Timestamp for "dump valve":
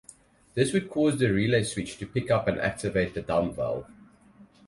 3.21-3.85